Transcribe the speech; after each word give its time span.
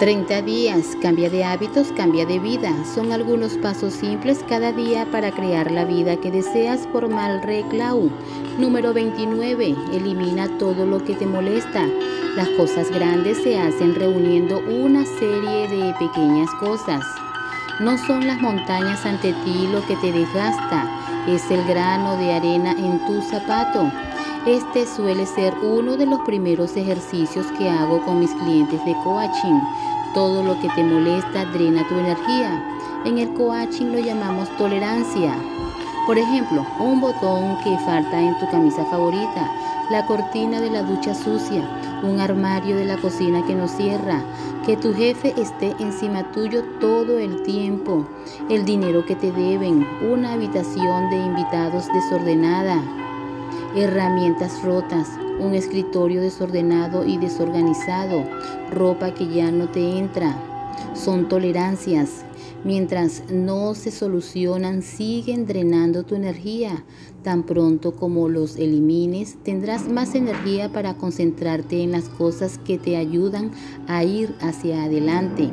30 0.00 0.40
días, 0.40 0.96
cambia 1.02 1.28
de 1.28 1.44
hábitos, 1.44 1.92
cambia 1.92 2.24
de 2.24 2.38
vida. 2.38 2.72
Son 2.94 3.12
algunos 3.12 3.58
pasos 3.58 3.92
simples 3.92 4.42
cada 4.48 4.72
día 4.72 5.04
para 5.12 5.30
crear 5.30 5.70
la 5.70 5.84
vida 5.84 6.16
que 6.16 6.30
deseas 6.30 6.86
por 6.86 7.10
Malreclau. 7.10 8.10
Número 8.56 8.94
29. 8.94 9.76
Elimina 9.92 10.48
todo 10.56 10.86
lo 10.86 11.04
que 11.04 11.14
te 11.14 11.26
molesta. 11.26 11.86
Las 12.34 12.48
cosas 12.48 12.90
grandes 12.90 13.42
se 13.42 13.58
hacen 13.58 13.94
reuniendo 13.94 14.60
una 14.60 15.04
serie 15.04 15.68
de 15.68 15.92
pequeñas 15.98 16.48
cosas. 16.60 17.04
No 17.80 17.98
son 17.98 18.26
las 18.26 18.40
montañas 18.40 19.04
ante 19.04 19.34
ti 19.44 19.68
lo 19.70 19.86
que 19.86 19.96
te 19.96 20.12
desgasta, 20.12 20.88
es 21.28 21.50
el 21.50 21.62
grano 21.66 22.16
de 22.16 22.32
arena 22.32 22.72
en 22.72 23.04
tu 23.06 23.20
zapato. 23.20 23.92
Este 24.46 24.86
suele 24.86 25.26
ser 25.26 25.52
uno 25.62 25.98
de 25.98 26.06
los 26.06 26.20
primeros 26.20 26.74
ejercicios 26.74 27.46
que 27.58 27.68
hago 27.68 28.02
con 28.06 28.20
mis 28.20 28.32
clientes 28.32 28.82
de 28.86 28.96
coaching. 29.04 29.60
Todo 30.14 30.42
lo 30.42 30.58
que 30.60 30.68
te 30.70 30.82
molesta 30.82 31.44
drena 31.44 31.86
tu 31.86 31.94
energía. 31.98 32.64
En 33.04 33.18
el 33.18 33.34
coaching 33.34 33.92
lo 33.92 33.98
llamamos 33.98 34.48
tolerancia. 34.56 35.34
Por 36.06 36.16
ejemplo, 36.16 36.64
un 36.78 37.02
botón 37.02 37.58
que 37.62 37.76
falta 37.84 38.18
en 38.18 38.38
tu 38.38 38.48
camisa 38.50 38.82
favorita, 38.86 39.52
la 39.90 40.06
cortina 40.06 40.58
de 40.62 40.70
la 40.70 40.84
ducha 40.84 41.14
sucia, 41.14 41.68
un 42.02 42.18
armario 42.18 42.76
de 42.76 42.86
la 42.86 42.96
cocina 42.96 43.44
que 43.46 43.54
no 43.54 43.68
cierra, 43.68 44.22
que 44.64 44.74
tu 44.78 44.94
jefe 44.94 45.34
esté 45.38 45.76
encima 45.80 46.32
tuyo 46.32 46.64
todo 46.80 47.18
el 47.18 47.42
tiempo, 47.42 48.06
el 48.48 48.64
dinero 48.64 49.04
que 49.04 49.16
te 49.16 49.32
deben, 49.32 49.86
una 50.10 50.32
habitación 50.32 51.10
de 51.10 51.18
invitados 51.18 51.88
desordenada, 51.92 52.82
herramientas 53.76 54.62
rotas, 54.62 55.08
un 55.38 55.54
escritorio 55.54 56.20
desordenado 56.20 57.04
y 57.06 57.16
desorganizado, 57.18 58.24
ropa 58.70 59.14
que 59.14 59.28
ya 59.28 59.50
no 59.50 59.68
te 59.68 59.98
entra. 59.98 60.36
Son 60.94 61.28
tolerancias. 61.28 62.24
Mientras 62.62 63.22
no 63.30 63.74
se 63.74 63.90
solucionan, 63.90 64.82
siguen 64.82 65.46
drenando 65.46 66.02
tu 66.02 66.14
energía. 66.14 66.84
Tan 67.22 67.44
pronto 67.44 67.96
como 67.96 68.28
los 68.28 68.56
elimines, 68.56 69.36
tendrás 69.42 69.88
más 69.88 70.14
energía 70.14 70.70
para 70.70 70.94
concentrarte 70.94 71.82
en 71.82 71.92
las 71.92 72.10
cosas 72.10 72.58
que 72.58 72.76
te 72.76 72.96
ayudan 72.96 73.50
a 73.86 74.04
ir 74.04 74.34
hacia 74.40 74.84
adelante. 74.84 75.50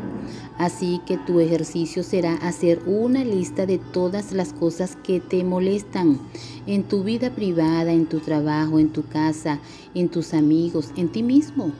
Así 0.57 1.01
que 1.05 1.17
tu 1.17 1.39
ejercicio 1.39 2.01
será 2.03 2.33
hacer 2.35 2.81
una 2.87 3.23
lista 3.23 3.65
de 3.65 3.77
todas 3.77 4.31
las 4.31 4.53
cosas 4.53 4.97
que 5.03 5.19
te 5.19 5.43
molestan 5.43 6.19
en 6.65 6.83
tu 6.83 7.03
vida 7.03 7.29
privada, 7.29 7.91
en 7.93 8.07
tu 8.07 8.19
trabajo, 8.19 8.79
en 8.79 8.89
tu 8.89 9.05
casa, 9.05 9.59
en 9.93 10.09
tus 10.09 10.33
amigos, 10.33 10.91
en 10.95 11.09
ti 11.09 11.21
mismo. 11.21 11.71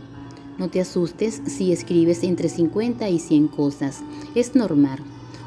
No 0.60 0.70
te 0.70 0.82
asustes 0.82 1.42
si 1.46 1.72
escribes 1.72 2.24
entre 2.24 2.50
50 2.50 3.10
y 3.10 3.20
100 3.20 3.48
cosas. 3.48 4.02
Es 4.36 4.56
normal. 4.56 5.00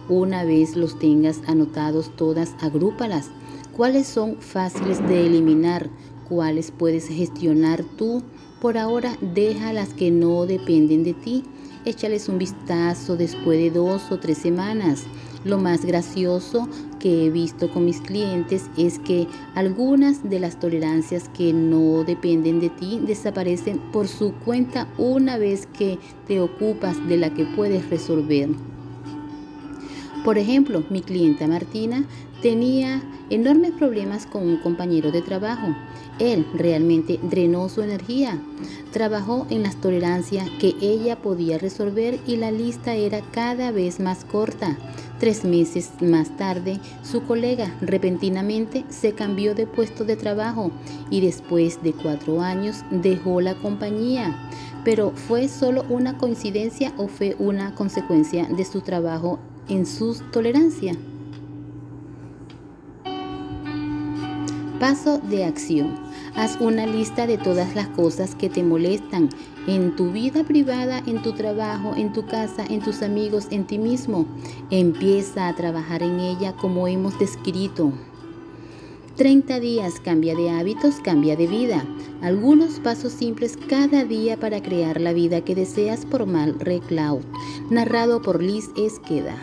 Una 0.08 0.44
vez 0.44 0.74
los 0.74 0.98
tengas 0.98 1.40
anotados 1.46 2.14
todas, 2.16 2.54
agrúpalas. 2.60 3.30
¿Cuáles 3.76 4.08
son 4.08 4.36
fáciles 4.40 5.06
de 5.08 5.26
eliminar? 5.26 5.88
¿Cuáles 6.28 6.72
puedes 6.72 7.06
gestionar 7.08 7.84
tú? 7.96 8.22
Por 8.60 8.76
ahora, 8.76 9.16
deja 9.20 9.72
las 9.72 9.94
que 9.94 10.10
no 10.10 10.44
dependen 10.44 11.02
de 11.02 11.14
ti 11.14 11.44
échales 11.86 12.28
un 12.28 12.38
vistazo 12.38 13.16
después 13.16 13.58
de 13.58 13.70
dos 13.70 14.12
o 14.12 14.18
tres 14.18 14.36
semanas. 14.36 15.04
Lo 15.44 15.56
más 15.56 15.86
gracioso 15.86 16.68
que 16.98 17.24
he 17.24 17.30
visto 17.30 17.70
con 17.70 17.86
mis 17.86 18.02
clientes 18.02 18.66
es 18.76 18.98
que 18.98 19.26
algunas 19.54 20.28
de 20.28 20.38
las 20.38 20.60
tolerancias 20.60 21.30
que 21.30 21.54
no 21.54 22.04
dependen 22.04 22.60
de 22.60 22.68
ti 22.68 23.00
desaparecen 23.02 23.78
por 23.92 24.06
su 24.06 24.34
cuenta 24.44 24.86
una 24.98 25.38
vez 25.38 25.66
que 25.66 25.98
te 26.26 26.40
ocupas 26.40 27.08
de 27.08 27.16
la 27.16 27.32
que 27.32 27.46
puedes 27.46 27.88
resolver. 27.88 28.50
Por 30.24 30.36
ejemplo, 30.36 30.84
mi 30.90 31.00
clienta 31.00 31.46
Martina 31.46 32.04
tenía 32.42 33.02
enormes 33.30 33.70
problemas 33.72 34.26
con 34.26 34.42
un 34.42 34.58
compañero 34.58 35.10
de 35.10 35.22
trabajo. 35.22 35.74
Él 36.18 36.46
realmente 36.52 37.18
drenó 37.22 37.70
su 37.70 37.80
energía. 37.80 38.38
Trabajó 38.92 39.46
en 39.48 39.62
las 39.62 39.76
tolerancias 39.76 40.50
que 40.60 40.74
ella 40.82 41.22
podía 41.22 41.56
resolver 41.56 42.18
y 42.26 42.36
la 42.36 42.50
lista 42.50 42.94
era 42.94 43.22
cada 43.32 43.70
vez 43.70 43.98
más 43.98 44.26
corta. 44.26 44.76
Tres 45.18 45.44
meses 45.44 45.90
más 46.02 46.36
tarde, 46.36 46.80
su 47.02 47.22
colega 47.22 47.74
repentinamente 47.80 48.84
se 48.90 49.12
cambió 49.12 49.54
de 49.54 49.66
puesto 49.66 50.04
de 50.04 50.16
trabajo 50.16 50.70
y 51.08 51.22
después 51.22 51.82
de 51.82 51.94
cuatro 51.94 52.42
años 52.42 52.84
dejó 52.90 53.40
la 53.40 53.54
compañía. 53.54 54.36
Pero 54.84 55.12
¿fue 55.12 55.48
solo 55.48 55.84
una 55.88 56.18
coincidencia 56.18 56.92
o 56.98 57.08
fue 57.08 57.36
una 57.38 57.74
consecuencia 57.74 58.46
de 58.48 58.64
su 58.64 58.80
trabajo 58.80 59.38
en 59.70 59.86
su 59.86 60.14
tolerancia. 60.32 60.94
Paso 64.80 65.18
de 65.18 65.44
acción. 65.44 65.94
Haz 66.34 66.58
una 66.60 66.86
lista 66.86 67.26
de 67.26 67.38
todas 67.38 67.74
las 67.74 67.88
cosas 67.88 68.34
que 68.34 68.48
te 68.48 68.62
molestan 68.62 69.28
en 69.66 69.94
tu 69.94 70.10
vida 70.10 70.42
privada, 70.42 71.02
en 71.06 71.22
tu 71.22 71.32
trabajo, 71.32 71.94
en 71.96 72.12
tu 72.12 72.26
casa, 72.26 72.64
en 72.68 72.80
tus 72.80 73.02
amigos, 73.02 73.46
en 73.50 73.66
ti 73.66 73.78
mismo. 73.78 74.26
Empieza 74.70 75.48
a 75.48 75.54
trabajar 75.54 76.02
en 76.02 76.18
ella 76.18 76.54
como 76.56 76.88
hemos 76.88 77.18
descrito. 77.18 77.92
30 79.16 79.60
días, 79.60 80.00
cambia 80.00 80.34
de 80.34 80.50
hábitos, 80.50 80.96
cambia 80.96 81.36
de 81.36 81.46
vida. 81.46 81.84
Algunos 82.22 82.80
pasos 82.80 83.12
simples 83.12 83.58
cada 83.68 84.04
día 84.04 84.38
para 84.38 84.62
crear 84.62 85.00
la 85.00 85.12
vida 85.12 85.42
que 85.42 85.54
deseas 85.54 86.06
por 86.06 86.26
Mal 86.26 86.58
Recloud. 86.58 87.20
Narrado 87.68 88.22
por 88.22 88.42
Liz 88.42 88.70
Esqueda. 88.76 89.36